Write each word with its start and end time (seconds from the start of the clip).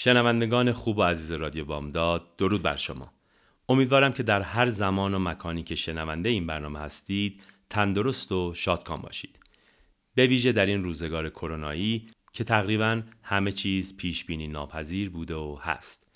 شنوندگان 0.00 0.72
خوب 0.72 0.98
و 0.98 1.02
عزیز 1.02 1.32
رادیو 1.32 1.64
بامداد 1.64 2.36
درود 2.36 2.62
بر 2.62 2.76
شما. 2.76 3.12
امیدوارم 3.68 4.12
که 4.12 4.22
در 4.22 4.42
هر 4.42 4.68
زمان 4.68 5.14
و 5.14 5.18
مکانی 5.18 5.62
که 5.62 5.74
شنونده 5.74 6.28
این 6.28 6.46
برنامه 6.46 6.78
هستید 6.78 7.42
تندرست 7.70 8.32
و 8.32 8.54
شادکام 8.54 9.00
باشید. 9.00 9.38
به 10.14 10.26
ویژه 10.26 10.52
در 10.52 10.66
این 10.66 10.84
روزگار 10.84 11.30
کرونایی 11.30 12.06
که 12.32 12.44
تقریبا 12.44 13.02
همه 13.22 13.52
چیز 13.52 13.96
پیش 13.96 14.24
بینی 14.24 14.48
ناپذیر 14.48 15.10
بوده 15.10 15.34
و 15.34 15.58
هست. 15.60 16.06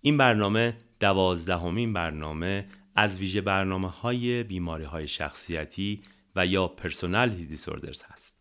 این 0.00 0.16
برنامه 0.16 0.76
دوازدهمین 1.00 1.92
برنامه 1.92 2.66
از 2.96 3.18
ویژه 3.18 3.40
برنامه 3.40 3.88
های 3.88 4.42
بیماری 4.42 4.84
های 4.84 5.08
شخصیتی 5.08 6.02
یا 6.46 6.68
پرسونالیتی 6.68 7.46
دیسوردرز 7.46 8.02
هست. 8.06 8.36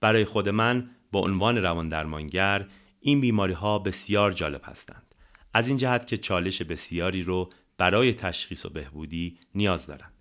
برای 0.00 0.24
خود 0.24 0.48
من 0.48 0.90
با 1.12 1.20
عنوان 1.20 1.56
روان 1.56 1.88
درمانگر 1.88 2.66
این 3.00 3.20
بیماری 3.20 3.52
ها 3.52 3.78
بسیار 3.78 4.32
جالب 4.32 4.60
هستند. 4.64 5.14
از 5.54 5.68
این 5.68 5.76
جهت 5.76 6.06
که 6.06 6.16
چالش 6.16 6.62
بسیاری 6.62 7.22
رو 7.22 7.50
برای 7.78 8.14
تشخیص 8.14 8.66
و 8.66 8.68
بهبودی 8.68 9.38
نیاز 9.54 9.86
دارند 9.86 10.12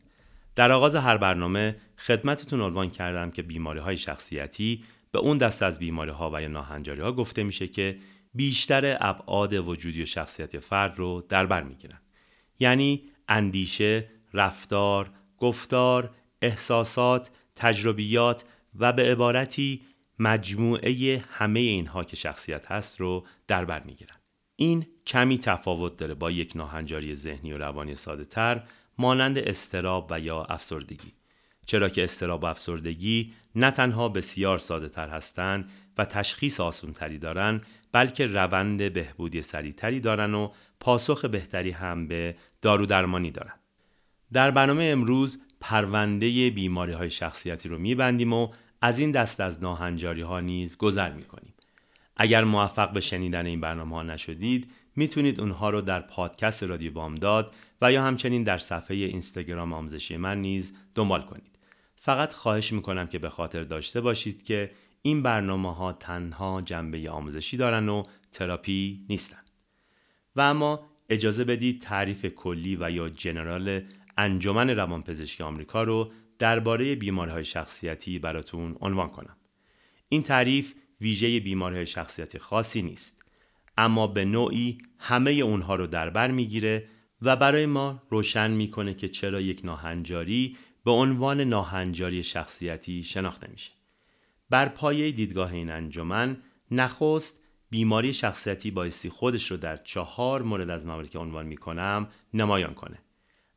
در 0.56 0.72
آغاز 0.72 0.96
هر 0.96 1.18
برنامه 1.18 1.76
خدمتتون 1.98 2.62
عنوان 2.62 2.90
کردم 2.90 3.32
که 3.32 3.42
بیماری 3.42 3.80
های 3.80 3.98
شخصیتی 3.98 4.84
به 5.12 5.20
اون 5.20 5.38
دست 5.38 5.64
از 5.64 5.80
بیماری 5.80 6.12
ها 6.12 6.32
و 6.34 6.42
یا 6.42 6.48
ناهنجاری 6.48 7.02
ها 7.02 7.12
گفته 7.12 7.44
میشه 7.44 7.68
که 7.68 7.98
بیشتر 8.34 8.98
ابعاد 9.00 9.54
وجودی 9.54 10.04
و 10.04 10.06
شخصیت 10.06 10.60
فرد 10.60 10.98
رو 10.98 11.26
در 11.30 11.46
بر 11.46 11.64
می‌گیرن. 11.64 12.02
یعنی 12.60 13.04
اندیشه، 13.28 14.10
رفتار، 14.34 15.12
گفتار، 15.38 16.16
احساسات، 16.44 17.30
تجربیات 17.56 18.44
و 18.80 18.94
به 18.94 19.12
عبارتی 19.12 19.82
مجموعه 20.20 21.24
همه 21.30 21.60
اینها 21.60 22.04
که 22.04 22.16
شخصیت 22.16 22.72
هست 22.72 23.00
رو 23.00 23.26
در 23.48 23.66
بر 23.66 23.84
می‌گیرن. 23.84 24.16
این 24.56 24.86
کمی 25.06 25.38
تفاوت 25.38 25.98
داره 25.98 26.14
با 26.14 26.32
یک 26.32 26.52
ناهنجاری 26.56 27.16
ذهنی 27.16 27.54
و 27.54 27.58
روانی 27.58 27.96
ساده 27.96 28.26
تر 28.26 28.64
مانند 28.98 29.38
استراب 29.38 30.08
و 30.12 30.20
یا 30.20 30.44
افسردگی. 30.44 31.14
چرا 31.66 31.90
که 31.90 32.04
استراب 32.04 32.44
و 32.44 32.46
افسردگی 32.46 33.34
نه 33.56 33.72
تنها 33.72 34.10
بسیار 34.10 34.58
ساده 34.58 34.90
تر 34.90 35.10
هستند 35.10 35.72
و 35.98 36.06
تشخیص 36.06 36.60
آسون 36.60 36.94
تری 36.94 37.18
دارن 37.18 37.62
بلکه 37.92 38.28
روند 38.28 38.94
بهبودی 38.94 39.42
سریعتری 39.42 40.00
دارن 40.00 40.34
و 40.34 40.52
پاسخ 40.80 41.26
بهتری 41.26 41.72
هم 41.72 42.08
به 42.08 42.36
دارو 42.62 42.86
درمانی 42.86 43.32
دارن. 43.32 43.54
در 44.34 44.52
برنامه 44.52 44.84
امروز 44.84 45.42
پرونده 45.66 46.50
بیماری 46.50 46.92
های 46.92 47.10
شخصیتی 47.10 47.70
رو 47.70 47.78
میبندیم 47.78 48.34
و 48.34 48.48
از 48.82 49.00
این 49.00 49.12
دست 49.12 49.40
از 49.40 49.64
ناهنجاری 49.64 50.22
ها 50.22 50.40
نیز 50.40 50.78
گذر 50.78 51.12
می‌کنیم. 51.14 51.54
اگر 52.18 52.44
موفق 52.44 52.92
به 52.94 53.00
شنیدن 53.00 53.46
این 53.46 53.62
برنامه 53.62 53.96
ها 53.96 54.04
نشدید 54.04 54.72
می‌تونید 54.96 55.40
اونها 55.40 55.70
رو 55.70 55.82
در 55.82 56.02
پادکست 56.02 56.64
رادیو 56.64 56.94
بامداد 56.94 57.56
و 57.82 57.92
یا 57.92 58.04
همچنین 58.04 58.44
در 58.44 58.58
صفحه 58.58 58.98
اینستاگرام 58.98 59.74
آموزشی 59.74 60.18
من 60.18 60.42
نیز 60.42 60.74
دنبال 60.96 61.22
کنید. 61.22 61.60
فقط 61.96 62.34
خواهش 62.34 62.74
می‌کنم 62.74 63.08
که 63.08 63.20
به 63.20 63.30
خاطر 63.30 63.64
داشته 63.64 64.02
باشید 64.02 64.44
که 64.44 64.72
این 65.02 65.24
برنامه 65.24 65.76
ها 65.76 65.94
تنها 65.94 66.62
جنبه 66.62 67.10
آموزشی 67.10 67.58
دارن 67.58 67.90
و 67.90 68.04
تراپی 68.32 69.06
نیستن. 69.10 69.42
و 70.36 70.42
اما 70.42 70.86
اجازه 71.10 71.44
بدید 71.44 71.82
تعریف 71.82 72.26
کلی 72.26 72.78
و 72.82 72.92
یا 72.92 73.10
جنرال 73.10 73.82
انجمن 74.18 74.70
روانپزشکی 74.70 75.44
آمریکا 75.44 75.84
رو 75.84 76.12
درباره 76.40 76.96
بیماری 76.96 77.32
های 77.32 77.46
شخصیتی 77.46 78.20
براتون 78.20 78.78
عنوان 78.82 79.10
کنم. 79.10 79.38
این 80.10 80.24
تعریف 80.24 80.74
ویژه 81.02 81.40
بیماری 81.40 81.76
های 81.76 81.86
شخصیتی 81.86 82.40
خاصی 82.40 82.82
نیست 82.82 83.24
اما 83.78 84.08
به 84.08 84.26
نوعی 84.26 84.78
همه 84.98 85.32
اونها 85.32 85.76
رو 85.76 85.88
در 85.88 86.10
بر 86.10 86.32
می‌گیره 86.32 86.88
و 87.22 87.36
برای 87.36 87.66
ما 87.66 88.04
روشن 88.10 88.52
می‌کنه 88.52 88.94
که 88.94 89.08
چرا 89.08 89.42
یک 89.42 89.62
ناهنجاری 89.64 90.58
به 90.86 90.92
عنوان 90.92 91.42
ناهنجاری 91.42 92.24
شخصیتی 92.24 93.04
شناخته 93.04 93.48
میشه. 93.52 93.72
بر 94.50 94.70
پایه 94.70 95.12
دیدگاه 95.12 95.54
این 95.54 95.72
انجمن 95.72 96.38
نخست 96.72 97.40
بیماری 97.70 98.14
شخصیتی 98.14 98.72
بایستی 98.72 99.10
خودش 99.10 99.52
رو 99.52 99.58
در 99.58 99.78
چهار 99.78 100.42
مورد 100.42 100.70
از 100.70 100.86
مواردی 100.86 101.10
که 101.10 101.20
عنوان 101.20 101.46
می‌کنم 101.46 102.08
نمایان 102.34 102.74
کنه. 102.74 103.00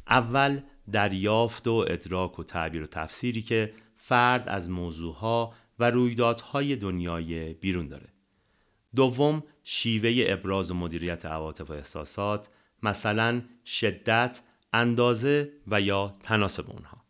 اول 0.08 0.60
دریافت 0.92 1.68
و 1.68 1.84
ادراک 1.88 2.38
و 2.38 2.44
تعبیر 2.44 2.82
و 2.82 2.86
تفسیری 2.86 3.42
که 3.42 3.72
فرد 3.96 4.48
از 4.48 4.70
موضوعها 4.70 5.54
و 5.78 5.90
رویدادهای 5.90 6.76
دنیای 6.76 7.54
بیرون 7.54 7.88
داره. 7.88 8.08
دوم 8.96 9.42
شیوه 9.64 10.24
ابراز 10.32 10.70
و 10.70 10.74
مدیریت 10.74 11.26
عواطف 11.26 11.70
و 11.70 11.72
احساسات 11.72 12.48
مثلا 12.82 13.42
شدت، 13.66 14.40
اندازه 14.72 15.52
و 15.66 15.80
یا 15.80 16.14
تناسب 16.22 16.70
اونها. 16.70 17.04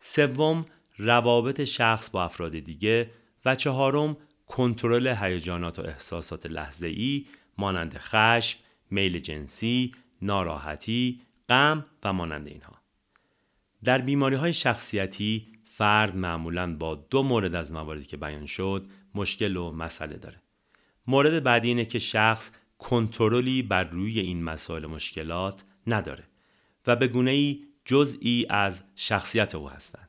سوم 0.00 0.66
روابط 0.96 1.64
شخص 1.64 2.10
با 2.10 2.24
افراد 2.24 2.58
دیگه 2.58 3.10
و 3.44 3.54
چهارم 3.54 4.16
کنترل 4.46 5.06
هیجانات 5.06 5.78
و 5.78 5.82
احساسات 5.82 6.46
لحظه 6.46 6.86
ای 6.86 7.26
مانند 7.58 7.98
خشم، 7.98 8.58
میل 8.90 9.18
جنسی، 9.18 9.92
ناراحتی، 10.22 11.20
غم 11.48 11.86
و 12.02 12.12
مانند 12.12 12.46
اینها. 12.46 12.74
در 13.84 13.98
بیماری 13.98 14.36
های 14.36 14.52
شخصیتی 14.52 15.46
فرد 15.64 16.16
معمولا 16.16 16.76
با 16.76 16.94
دو 16.94 17.22
مورد 17.22 17.54
از 17.54 17.72
مواردی 17.72 18.06
که 18.06 18.16
بیان 18.16 18.46
شد 18.46 18.86
مشکل 19.14 19.56
و 19.56 19.72
مسئله 19.72 20.16
داره. 20.16 20.42
مورد 21.06 21.42
بعدی 21.42 21.68
اینه 21.68 21.84
که 21.84 21.98
شخص 21.98 22.50
کنترلی 22.78 23.62
بر 23.62 23.84
روی 23.84 24.20
این 24.20 24.44
مسائل 24.44 24.86
مشکلات 24.86 25.64
نداره 25.86 26.24
و 26.86 26.96
به 26.96 27.08
گونه 27.08 27.30
ای 27.30 27.64
جزئی 27.84 28.46
از 28.50 28.82
شخصیت 28.96 29.54
او 29.54 29.70
هستند. 29.70 30.08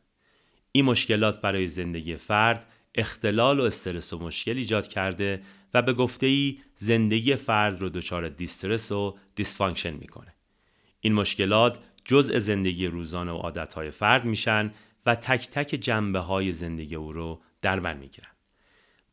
این 0.71 0.85
مشکلات 0.85 1.41
برای 1.41 1.67
زندگی 1.67 2.15
فرد 2.15 2.71
اختلال 2.95 3.59
و 3.59 3.63
استرس 3.63 4.13
و 4.13 4.19
مشکل 4.19 4.57
ایجاد 4.57 4.87
کرده 4.87 5.43
و 5.73 5.81
به 5.81 5.93
گفته 5.93 6.25
ای 6.25 6.59
زندگی 6.75 7.35
فرد 7.35 7.81
رو 7.81 7.89
دچار 7.89 8.29
distress 8.29 8.91
و 8.91 9.17
dysfunction 9.35 9.93
می‌کنه. 9.93 10.33
این 11.01 11.13
مشکلات 11.13 11.79
جزء 12.05 12.39
زندگی 12.39 12.87
روزانه 12.87 13.31
و 13.31 13.35
عادتهای 13.35 13.91
فرد 13.91 14.25
میشن 14.25 14.73
و 15.05 15.15
تک 15.15 15.49
تک 15.49 15.67
جنبه 15.69 16.19
های 16.19 16.51
زندگی 16.51 16.95
او 16.95 17.13
رو 17.13 17.41
در 17.61 17.79
بر 17.79 17.93
می‌گیرن. 17.93 18.29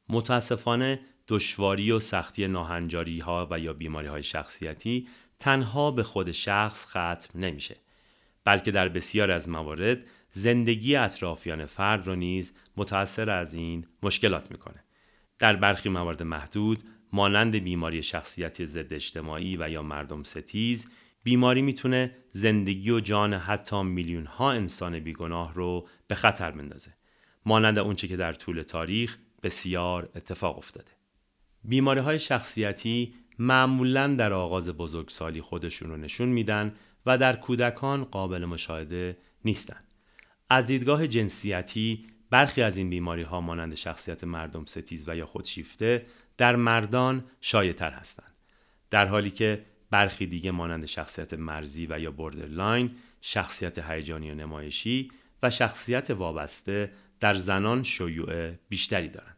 متاسفانه 0.08 1.00
دشواری 1.28 1.90
و 1.90 1.98
سختی 1.98 2.48
ناهنجاری 2.48 3.18
ها 3.18 3.48
و 3.50 3.58
یا 3.58 3.72
بیماری 3.72 4.06
های 4.06 4.22
شخصیتی 4.22 5.08
تنها 5.38 5.90
به 5.90 6.02
خود 6.02 6.32
شخص 6.32 6.86
ختم 6.86 7.40
نمیشه 7.40 7.76
بلکه 8.44 8.70
در 8.70 8.88
بسیار 8.88 9.30
از 9.30 9.48
موارد 9.48 9.98
زندگی 10.30 10.96
اطرافیان 10.96 11.66
فرد 11.66 12.06
رو 12.06 12.16
نیز 12.16 12.52
متأثر 12.76 13.30
از 13.30 13.54
این 13.54 13.86
مشکلات 14.02 14.50
می‌کنه 14.50 14.84
در 15.38 15.56
برخی 15.56 15.88
موارد 15.88 16.22
محدود 16.22 16.84
مانند 17.12 17.56
بیماری 17.56 18.02
شخصیتی 18.02 18.66
ضد 18.66 18.92
اجتماعی 18.92 19.56
و 19.56 19.70
یا 19.70 19.82
مردم 19.82 20.22
ستیز 20.22 20.86
بیماری 21.26 21.62
می‌تونه 21.62 22.16
زندگی 22.30 22.90
و 22.90 23.00
جان 23.00 23.34
حتی 23.34 23.82
میلیون 23.82 24.26
ها 24.26 24.52
انسان 24.52 25.00
بیگناه 25.00 25.54
رو 25.54 25.88
به 26.08 26.14
خطر 26.14 26.52
مندازه 26.52 26.94
مانند 27.46 27.78
اونچه 27.78 28.08
که 28.08 28.16
در 28.16 28.32
طول 28.32 28.62
تاریخ 28.62 29.18
بسیار 29.42 30.08
اتفاق 30.14 30.58
افتاده. 30.58 30.90
بیماری 31.64 32.00
های 32.00 32.18
شخصیتی 32.18 33.14
معمولا 33.38 34.14
در 34.14 34.32
آغاز 34.32 34.70
بزرگسالی 34.70 35.40
خودشون 35.40 35.90
رو 35.90 35.96
نشون 35.96 36.28
میدن 36.28 36.74
و 37.06 37.18
در 37.18 37.36
کودکان 37.36 38.04
قابل 38.04 38.44
مشاهده 38.44 39.16
نیستن. 39.44 39.80
از 40.50 40.66
دیدگاه 40.66 41.06
جنسیتی 41.06 42.06
برخی 42.30 42.62
از 42.62 42.76
این 42.76 42.90
بیماری 42.90 43.22
ها 43.22 43.40
مانند 43.40 43.74
شخصیت 43.74 44.24
مردم 44.24 44.64
ستیز 44.64 45.08
و 45.08 45.16
یا 45.16 45.26
خودشیفته 45.26 46.06
در 46.36 46.56
مردان 46.56 47.24
شایع 47.40 47.72
تر 47.72 47.90
هستند 47.90 48.32
در 48.90 49.06
حالی 49.06 49.30
که 49.30 49.64
برخی 49.90 50.26
دیگه 50.26 50.50
مانند 50.50 50.84
شخصیت 50.84 51.34
مرزی 51.34 51.86
و 51.90 51.98
یا 52.00 52.10
borderline 52.10 52.90
شخصیت 53.20 53.78
هیجانی 53.90 54.30
و 54.30 54.34
نمایشی 54.34 55.10
و 55.42 55.50
شخصیت 55.50 56.10
وابسته 56.10 56.92
در 57.20 57.34
زنان 57.34 57.82
شیوع 57.82 58.50
بیشتری 58.68 59.08
دارند 59.08 59.36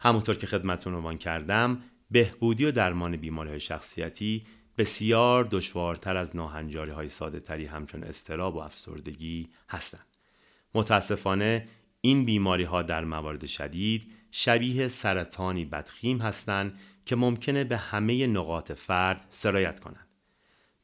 همونطور 0.00 0.36
که 0.36 0.46
خدمتون 0.46 0.94
عنوان 0.94 1.18
کردم 1.18 1.82
بهبودی 2.10 2.64
و 2.64 2.70
درمان 2.70 3.16
بیماری 3.16 3.60
شخصیتی 3.60 4.46
بسیار 4.78 5.44
دشوارتر 5.44 6.16
از 6.16 6.36
ناهنجاری 6.36 6.90
های 6.90 7.08
ساده 7.08 7.40
تری 7.40 7.66
همچون 7.66 8.02
اضطراب 8.02 8.54
و 8.56 8.58
افسردگی 8.58 9.48
هستند. 9.68 10.06
متاسفانه 10.74 11.68
این 12.00 12.24
بیماری 12.24 12.64
ها 12.64 12.82
در 12.82 13.04
موارد 13.04 13.46
شدید 13.46 14.12
شبیه 14.30 14.88
سرطانی 14.88 15.64
بدخیم 15.64 16.18
هستند 16.18 16.78
که 17.08 17.16
ممکنه 17.16 17.64
به 17.64 17.76
همه 17.76 18.26
نقاط 18.26 18.72
فرد 18.72 19.26
سرایت 19.30 19.80
کنند. 19.80 20.08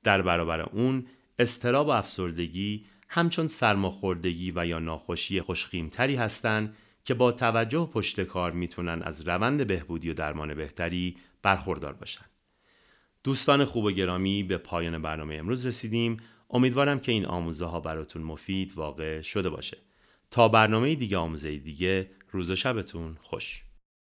در 0.02 0.22
برابر 0.22 0.60
اون 0.60 1.06
استراب 1.38 1.86
و 1.86 1.90
افسردگی 1.90 2.86
همچون 3.08 3.48
سرماخوردگی 3.48 4.52
و 4.56 4.66
یا 4.66 4.78
ناخوشی 4.78 5.40
خوشخیمتری 5.40 6.16
هستند 6.16 6.76
که 7.04 7.14
با 7.14 7.32
توجه 7.32 7.90
پشت 7.92 8.20
کار 8.20 8.52
می‌تونن 8.52 9.02
از 9.02 9.28
روند 9.28 9.66
بهبودی 9.66 10.10
و 10.10 10.14
درمان 10.14 10.54
بهتری 10.54 11.16
برخوردار 11.42 11.92
باشن. 11.92 12.24
دوستان 13.24 13.64
خوب 13.64 13.84
و 13.84 13.90
گرامی 13.90 14.42
به 14.42 14.58
پایان 14.58 15.02
برنامه 15.02 15.34
امروز 15.34 15.66
رسیدیم. 15.66 16.16
امیدوارم 16.50 17.00
که 17.00 17.12
این 17.12 17.26
آموزه 17.26 17.66
ها 17.66 17.80
براتون 17.80 18.22
مفید 18.22 18.72
واقع 18.76 19.22
شده 19.22 19.50
باشه. 19.50 19.78
تا 20.30 20.48
برنامه 20.48 20.94
دیگه 20.94 21.16
آموزه 21.16 21.56
دیگه 21.56 22.10
روز 22.30 22.50
و 22.50 22.54
شبتون 22.54 23.16
خوش. 23.22 23.62